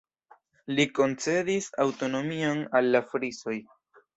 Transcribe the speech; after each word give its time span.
Li 0.77 0.85
koncedis 0.99 1.67
aŭtonomion 1.85 2.65
al 2.81 2.91
la 2.97 3.07
Frisoj. 3.13 3.61